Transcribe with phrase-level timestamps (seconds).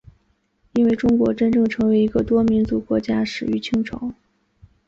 [0.73, 4.11] 因为中国真正成为一个多民族国家始于清朝。